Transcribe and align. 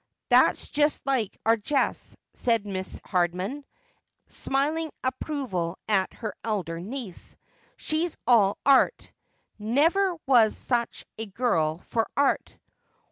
'That's 0.29 0.69
just 0.71 1.05
like 1.05 1.37
our 1.45 1.57
Jess,' 1.57 2.17
said 2.33 2.63
Mrs. 2.63 3.01
Hardman, 3.05 3.63
smiling 4.25 4.89
approval 5.03 5.77
at 5.87 6.11
her 6.13 6.33
elder 6.43 6.79
niece,' 6.79 7.35
she's 7.77 8.17
all 8.25 8.57
'art. 8.65 9.11
Xever 9.61 10.17
was 10.25 10.57
such 10.57 11.05
a 11.19 11.27
girl 11.27 11.77
for 11.85 12.09
'art.' 12.17 12.55